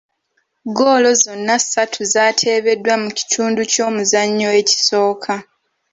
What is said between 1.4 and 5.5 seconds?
ssatu zaateebeddwa mu kitundu ky'omuzannyo ekisooka.